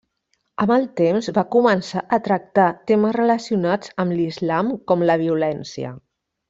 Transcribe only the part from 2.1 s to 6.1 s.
a tractar temes relacionats amb l'Islam com la violència.